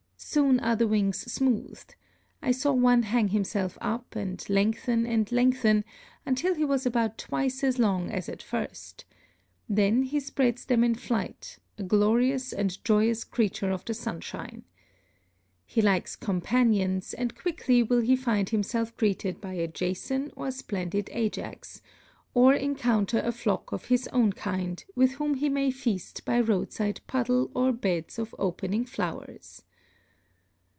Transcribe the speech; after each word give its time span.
Soon 0.23 0.59
are 0.61 0.75
the 0.77 0.87
wings 0.87 1.29
smoothed 1.33 1.95
I 2.43 2.51
saw 2.51 2.71
one 2.71 3.03
hang 3.03 3.29
himself 3.29 3.77
up, 3.81 4.15
and 4.15 4.41
lengthen 4.49 5.05
and 5.05 5.29
lengthen, 5.29 5.83
until 6.25 6.53
he 6.53 6.63
was 6.63 6.85
about 6.85 7.17
twice 7.17 7.63
as 7.65 7.79
long 7.79 8.09
as 8.11 8.29
at 8.29 8.41
first 8.43 9.03
then 9.67 10.03
he 10.03 10.19
spreads 10.21 10.63
them 10.65 10.85
in 10.85 10.95
flight, 10.95 11.57
a 11.79 11.83
glorious 11.83 12.53
and 12.53 12.81
joyous 12.85 13.23
creature 13.25 13.71
of 13.71 13.83
the 13.83 13.95
sunshine! 13.95 14.63
He 15.65 15.81
likes 15.81 16.15
companions, 16.15 17.13
and 17.15 17.35
quickly 17.35 17.83
will 17.83 18.01
he 18.01 18.15
find 18.15 18.47
himself 18.49 18.95
greeted 18.95 19.41
by 19.41 19.53
a 19.55 19.67
Jason 19.67 20.31
or 20.37 20.51
splendid 20.51 21.09
Ajax, 21.11 21.81
or 22.35 22.53
encounter 22.53 23.19
a 23.19 23.31
flock 23.33 23.73
of 23.73 23.85
his 23.85 24.07
own 24.09 24.31
kind, 24.33 24.85
with 24.95 25.13
whom 25.13 25.33
he 25.33 25.49
may 25.49 25.71
feast 25.71 26.23
by 26.23 26.39
roadside 26.39 27.01
puddle 27.07 27.49
or 27.55 27.73
beds 27.73 28.17
of 28.19 28.33
opening 28.39 28.85
flowers. 28.85 29.63